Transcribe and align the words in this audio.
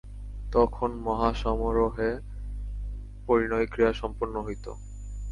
তখন 0.53 0.89
মহাসমারোহে 0.99 2.09
পরিণয়-ক্রিয়া 3.27 3.91
সম্পন্ন 3.93 4.35
হইত। 4.41 4.65